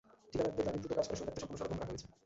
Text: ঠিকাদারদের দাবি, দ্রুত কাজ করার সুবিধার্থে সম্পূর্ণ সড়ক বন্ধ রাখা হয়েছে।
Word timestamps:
ঠিকাদারদের 0.31 0.65
দাবি, 0.67 0.79
দ্রুত 0.81 0.93
কাজ 0.97 1.05
করার 1.09 1.19
সুবিধার্থে 1.19 1.41
সম্পূর্ণ 1.41 1.59
সড়ক 1.59 1.69
বন্ধ 1.69 1.81
রাখা 1.81 1.89
হয়েছে। 1.93 2.05